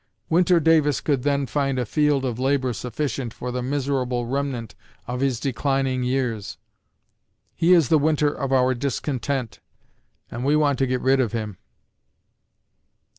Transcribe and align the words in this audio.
Winter 0.31 0.59
Davis 0.59 0.99
could 0.99 1.21
then 1.21 1.45
find 1.45 1.77
a 1.77 1.85
field 1.85 2.25
of 2.25 2.39
labor 2.39 2.73
sufficient 2.73 3.35
for 3.35 3.51
the 3.51 3.61
miserable 3.61 4.25
remnant 4.25 4.73
of 5.05 5.19
his 5.19 5.39
declining 5.39 6.01
years. 6.01 6.57
He 7.53 7.73
is 7.73 7.89
the 7.89 7.99
winter 7.99 8.33
of 8.33 8.51
our 8.51 8.73
discontent, 8.73 9.59
and 10.31 10.43
we 10.43 10.55
want 10.55 10.79
to 10.79 10.87
get 10.87 11.01
rid 11.01 11.19
of 11.19 11.33
him. 11.33 11.59